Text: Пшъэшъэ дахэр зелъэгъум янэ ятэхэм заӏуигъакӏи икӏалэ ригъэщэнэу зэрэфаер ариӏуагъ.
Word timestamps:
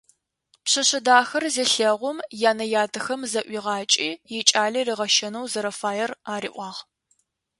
Пшъэшъэ 0.63 0.99
дахэр 1.05 1.43
зелъэгъум 1.55 2.17
янэ 2.49 2.65
ятэхэм 2.83 3.21
заӏуигъакӏи 3.31 4.09
икӏалэ 4.39 4.81
ригъэщэнэу 4.87 5.49
зэрэфаер 5.51 6.11
ариӏуагъ. 6.33 6.79